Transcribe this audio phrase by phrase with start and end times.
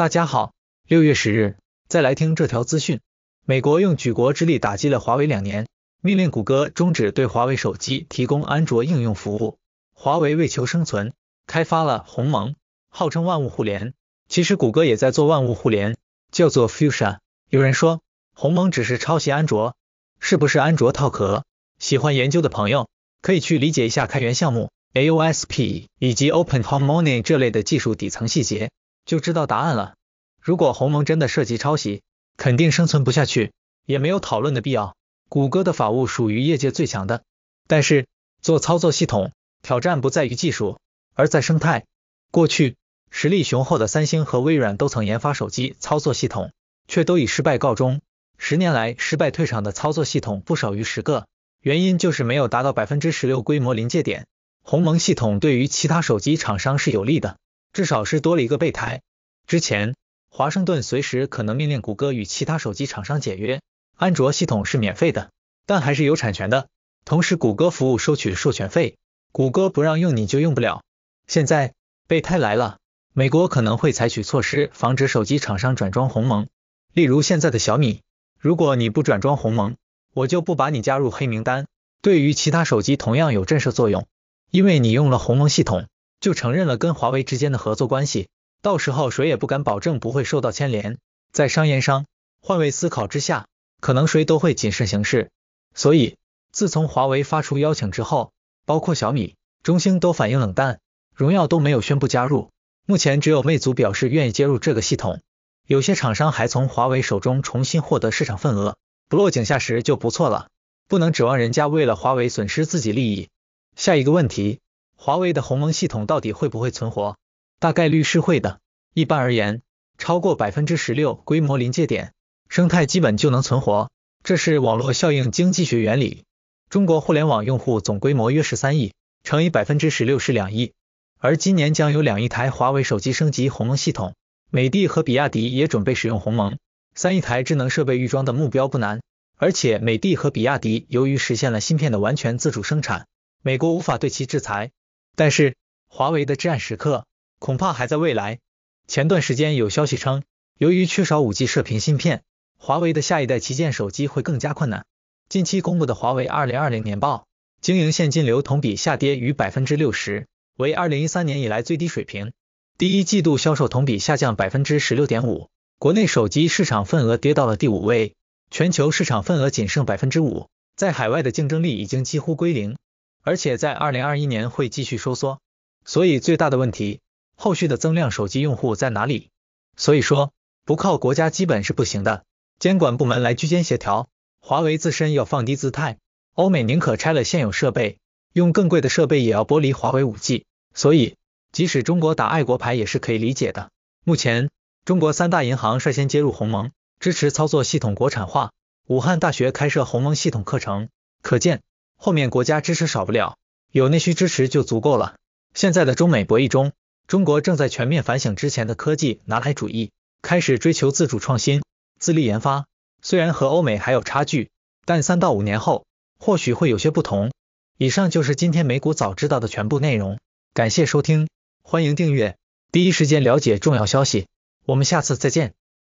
[0.00, 0.54] 大家好，
[0.88, 3.00] 六月十日，再来听这条资讯。
[3.44, 5.66] 美国用举国之力打击了华为两年，
[6.00, 9.58] 命令谷歌终止对华为手机提供安卓应用服务。
[9.92, 11.12] 华为为求生存，
[11.46, 12.54] 开发了鸿蒙，
[12.88, 13.92] 号称万物互联。
[14.26, 15.98] 其实谷歌也在做万物互联，
[16.32, 17.18] 叫做 Fuchsia。
[17.50, 18.00] 有人说
[18.32, 19.76] 鸿蒙只是抄袭安卓，
[20.18, 21.44] 是不是安卓套壳？
[21.78, 22.88] 喜欢研究的朋友
[23.20, 28.70] 可以去理解一下开源项目 AOSP 以及 Open Harmony 这类的技术底层细节。
[29.04, 29.94] 就知道答案了。
[30.40, 32.02] 如果鸿蒙真的涉及抄袭，
[32.36, 33.52] 肯定生存不下去，
[33.86, 34.96] 也没有讨论的必要。
[35.28, 37.22] 谷歌的法务属于业界最强的，
[37.66, 38.06] 但是
[38.40, 40.78] 做操作系统，挑战不在于技术，
[41.14, 41.84] 而在生态。
[42.30, 42.76] 过去
[43.10, 46.52] 实力雄厚的三星和微软都曾研发手机操作系统，
[46.88, 48.00] 却都以失败告终。
[48.38, 51.26] 十年来，失败退场的操作系统不少于十个，
[51.60, 54.26] 原因就是没有达到百分之十六规模临界点。
[54.62, 57.36] 鸿蒙系统对于其他手机厂商是有利的。
[57.80, 59.00] 至少是多了一个备胎。
[59.46, 59.94] 之前，
[60.28, 63.62] 华盛顿随时可能命令谷歌与其他手机厂商解约。
[63.96, 65.30] 安卓系统是免费的，
[65.64, 66.68] 但还是有产权的。
[67.06, 68.98] 同时，谷歌服务收取授权费，
[69.32, 70.82] 谷歌不让用你就用不了。
[71.26, 71.72] 现在
[72.06, 72.76] 备胎来了，
[73.14, 76.48] 美国可能会采取措施防止手机厂商转装鸿蒙。
[76.92, 78.02] 例如现在的小米，
[78.38, 79.76] 如果你不转装鸿蒙，
[80.12, 81.66] 我就不把你加入黑名单。
[82.02, 84.06] 对于其他手机同样有震慑作用，
[84.50, 85.86] 因为你用了鸿蒙系统。
[86.20, 88.28] 就承认了跟华为之间的合作关系，
[88.60, 90.98] 到时候谁也不敢保证不会受到牵连。
[91.32, 92.04] 在商言商、
[92.42, 93.46] 换位思考之下，
[93.80, 95.30] 可能谁都会谨慎行事。
[95.74, 96.16] 所以，
[96.52, 98.32] 自从华为发出邀请之后，
[98.66, 100.80] 包括小米、中兴都反应冷淡，
[101.14, 102.50] 荣耀都没有宣布加入。
[102.86, 105.20] 目前只有魅族表示愿意接入这个系统，
[105.66, 108.76] 有些厂商还从华为手中重新获得市场份额，
[109.08, 110.48] 不落井下石就不错了，
[110.88, 113.28] 不能指望人家为了华为损失自己利益。
[113.76, 114.60] 下一个问题。
[115.02, 117.16] 华为的鸿蒙系统到底会不会存活？
[117.58, 118.60] 大概率是会的。
[118.92, 119.62] 一般而言，
[119.96, 122.12] 超过百分之十六规模临界点，
[122.50, 123.90] 生态基本就能存活。
[124.22, 126.24] 这是网络效应经济学原理。
[126.68, 128.92] 中国互联网用户总规模约十三亿，
[129.24, 130.74] 乘以百分之十六是两亿。
[131.16, 134.14] 而今年将有两亿台华为手机升级鸿蒙系统，
[134.50, 136.58] 美的和比亚迪也准备使用鸿蒙。
[136.94, 139.00] 三亿台智能设备预装的目标不难，
[139.38, 143.06] 而且美的和比亚迪由于实现了芯片的完全自主生产，
[143.40, 144.70] 美国无法对其制裁。
[145.16, 145.56] 但是
[145.88, 147.06] 华为的至暗时刻
[147.38, 148.38] 恐怕还在未来。
[148.86, 150.22] 前段时间有消息称，
[150.58, 152.22] 由于缺少五 G 射频芯片，
[152.58, 154.84] 华为的下一代旗舰手机会更加困难。
[155.28, 157.26] 近期公布的华为二零二零年报，
[157.60, 160.26] 经营现金流同比下跌逾百分之六十，
[160.56, 162.32] 为二零一三年以来最低水平。
[162.78, 165.48] 第一季度销售同比下降百分之十六点五，
[165.78, 168.14] 国内手机市场份额跌到了第五位，
[168.50, 172.76] 全球市场份额仅剩百分之五，在海外的竞争力已经几乎归零。
[173.22, 175.40] 而且在二零二一年会继续收缩，
[175.84, 177.00] 所以最大的问题，
[177.36, 179.30] 后续的增量手机用户在哪里？
[179.76, 180.32] 所以说，
[180.64, 182.24] 不靠国家基本是不行的，
[182.58, 184.08] 监管部门来居间协调，
[184.40, 185.98] 华为自身要放低姿态，
[186.34, 187.98] 欧美宁可拆了现有设备，
[188.32, 191.16] 用更贵的设备也要剥离华为五 G，所以
[191.52, 193.70] 即使中国打爱国牌也是可以理解的。
[194.04, 194.50] 目前，
[194.84, 198.52] 中国三大银行率先接入鸿蒙，支持操作系统国产化，
[198.86, 200.88] 武汉大学开设鸿蒙系统课程，
[201.22, 201.60] 可见。
[202.02, 203.36] 后面国家支持少不了，
[203.70, 205.16] 有内需支持就足够了。
[205.52, 206.72] 现在的中美博弈中，
[207.06, 209.90] 中国正在全面反省之前的科技拿来主义，
[210.22, 211.62] 开始追求自主创新、
[211.98, 212.64] 自立研发。
[213.02, 214.48] 虽然和欧美还有差距，
[214.86, 215.84] 但三到五年后
[216.18, 217.30] 或许会有些不同。
[217.76, 220.18] 以上就是今天美股早知道的全部内容，
[220.54, 221.28] 感谢收听，
[221.62, 222.38] 欢迎订阅，
[222.72, 224.26] 第一时间了解重要消息。
[224.64, 225.52] 我们下次再见。